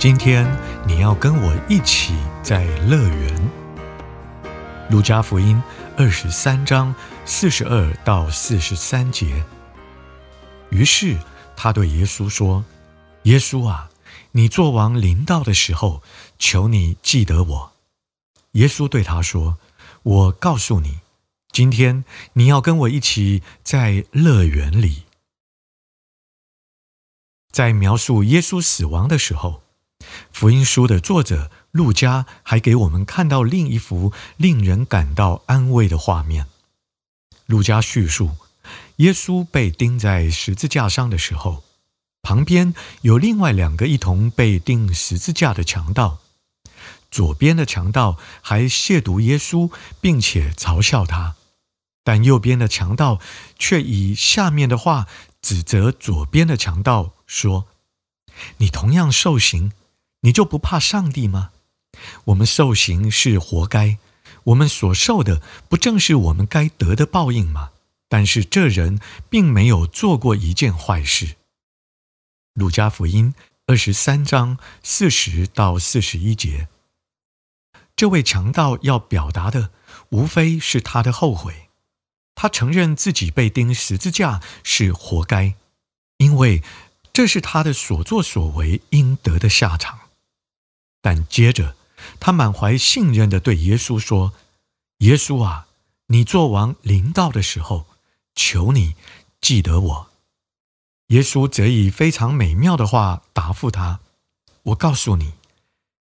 [0.00, 0.46] 今天
[0.86, 3.50] 你要跟我一起在乐园。
[4.88, 5.62] 路加福音
[5.94, 6.94] 二十三章
[7.26, 9.44] 四十二到四十三节。
[10.70, 11.18] 于是
[11.54, 12.64] 他对耶稣说
[13.24, 13.90] ：“耶稣啊，
[14.30, 16.02] 你做王临到的时候，
[16.38, 17.72] 求你记得我。”
[18.52, 19.58] 耶稣对他说
[20.02, 21.00] ：“我告诉你，
[21.52, 25.02] 今天你要跟我一起在乐园里。”
[27.52, 29.62] 在描述耶稣死亡的时候，
[30.32, 36.46] 福音书的作者路加还给我们看到另一幅令人感到安慰的画面。
[37.46, 38.36] 路加叙述，
[38.96, 41.64] 耶稣被钉在十字架上的时候，
[42.22, 46.18] 旁边有另外两个一同被钉十字架的强盗。
[47.10, 51.34] 左边的强盗还亵渎耶稣，并且嘲笑他；
[52.04, 53.18] 但右边的强盗
[53.58, 55.08] 却以下面的话
[55.42, 57.66] 指责左边的强盗，说
[58.58, 59.72] ：“你同样受刑。”
[60.20, 61.50] 你就不怕上帝吗？
[62.26, 63.98] 我们受刑是活该，
[64.44, 67.70] 我们所受的不正是我们该得的报应吗？
[68.08, 68.98] 但是这人
[69.28, 71.36] 并没有做过一件坏事。
[72.54, 73.34] 路加福音
[73.66, 76.68] 二十三章四十到四十一节，
[77.94, 79.70] 这位强盗要表达的，
[80.10, 81.68] 无非是他的后悔。
[82.34, 85.54] 他承认自己被钉十字架是活该，
[86.16, 86.62] 因为
[87.12, 89.99] 这是他的所作所为应得的下场。
[91.02, 91.76] 但接着，
[92.18, 94.32] 他满怀信任地对耶稣说
[95.00, 95.66] ：“耶稣啊，
[96.08, 97.86] 你做王临到的时候，
[98.34, 98.94] 求你
[99.40, 100.10] 记得我。”
[101.08, 104.00] 耶稣则以非常美妙的话答复他
[104.64, 105.32] ：“我告诉你，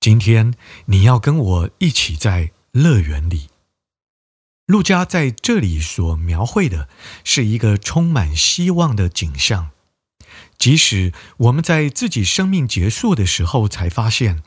[0.00, 0.54] 今天
[0.86, 3.48] 你要跟我一起在乐园里。”
[4.66, 6.88] 路加在这里所描绘的
[7.24, 9.70] 是一个充满希望的景象，
[10.58, 14.42] 即使我们在自己生命结束的时候才发现。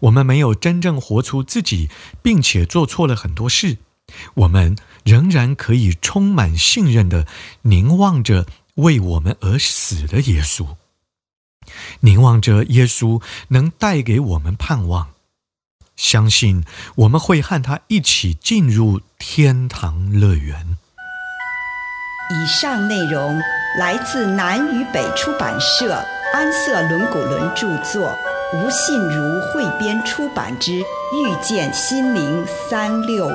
[0.00, 1.90] 我们没有真正活出自己，
[2.22, 3.78] 并且做错了很多事，
[4.34, 7.26] 我们仍然可以充满信任地
[7.62, 8.46] 凝望着
[8.76, 10.76] 为我们而死的耶稣，
[12.00, 15.08] 凝望着耶稣能带给我们盼望，
[15.96, 16.64] 相信
[16.96, 20.78] 我们会和他一起进入天堂乐园。
[22.30, 23.40] 以上内容
[23.78, 25.94] 来自南与北出版社
[26.34, 28.14] 安瑟伦古伦著作。
[28.50, 33.28] 吴信如汇编出版之《遇见心灵三六五》。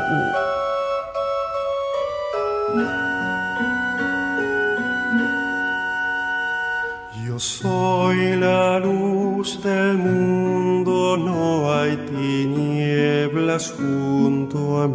[7.28, 14.88] Yo soy la luz del mundo, no hay tinieblas junto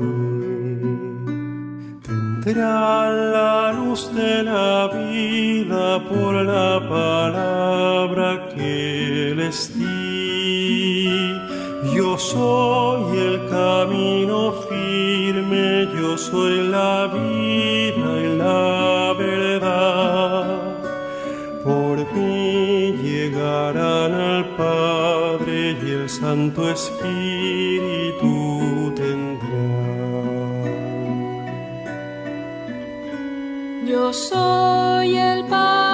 [9.76, 10.08] me.
[11.98, 20.78] Yo soy el camino firme, yo soy la vida y la verdad.
[21.65, 28.22] Por mí llegarán al Padre y el Santo Espíritu
[28.95, 29.48] tendrán.
[33.89, 35.87] Yo soy el Padre.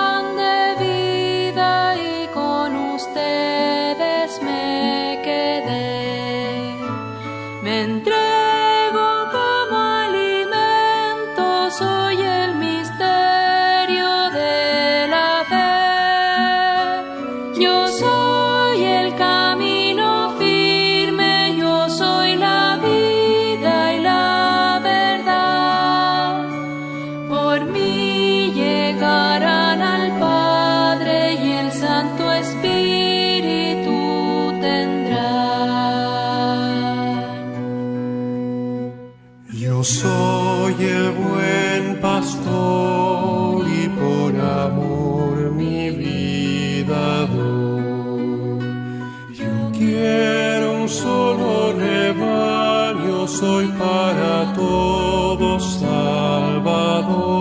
[50.94, 57.34] solo rebaño soy para todos Salvador.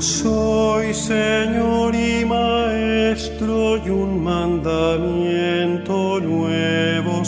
[0.00, 7.22] Soy Señor y Maestro y un mandamiento nuevo.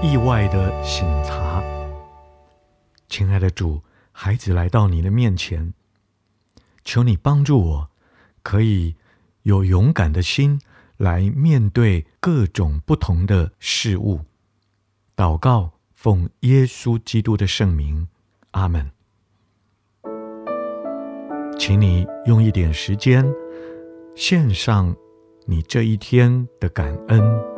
[0.00, 1.62] 意外的醒察，
[3.08, 3.82] 亲爱的主，
[4.12, 5.74] 孩子来到你的面前，
[6.84, 7.90] 求你帮助我，
[8.42, 8.94] 可以
[9.42, 10.60] 有勇敢的心
[10.98, 14.20] 来面对各种不同的事物。
[15.16, 18.06] 祷告，奉耶稣基督的圣名，
[18.50, 18.90] 阿门。
[21.58, 23.26] 请你用一点时间，
[24.14, 24.94] 献上
[25.46, 27.57] 你这一天的感恩。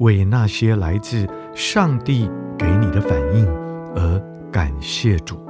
[0.00, 2.28] 为那些来自上帝
[2.58, 3.46] 给你的反应
[3.94, 5.49] 而感谢主。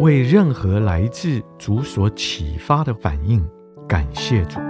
[0.00, 3.46] 为任何来自主所启发的反应，
[3.86, 4.69] 感谢主。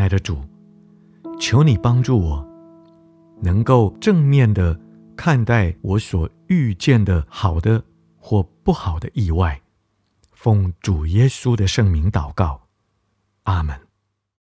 [0.00, 0.38] 亲爱的主，
[1.38, 2.48] 求你帮助我，
[3.42, 4.80] 能够正面的
[5.14, 7.84] 看待我所遇见的好的
[8.18, 9.60] 或不好的意外。
[10.32, 12.62] 奉主耶稣的圣名祷告，
[13.42, 13.89] 阿门。